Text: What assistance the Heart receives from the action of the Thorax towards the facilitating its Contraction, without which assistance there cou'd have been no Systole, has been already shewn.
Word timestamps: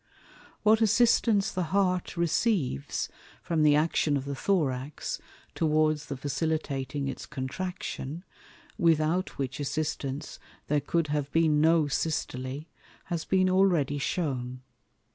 What 0.63 0.81
assistance 0.81 1.51
the 1.51 1.65
Heart 1.69 2.17
receives 2.17 3.07
from 3.43 3.61
the 3.61 3.75
action 3.75 4.17
of 4.17 4.25
the 4.25 4.33
Thorax 4.33 5.19
towards 5.53 6.07
the 6.07 6.17
facilitating 6.17 7.07
its 7.07 7.27
Contraction, 7.27 8.23
without 8.79 9.37
which 9.37 9.59
assistance 9.59 10.39
there 10.69 10.81
cou'd 10.81 11.09
have 11.09 11.31
been 11.31 11.61
no 11.61 11.87
Systole, 11.87 12.65
has 13.05 13.25
been 13.25 13.47
already 13.47 13.99
shewn. 13.99 14.61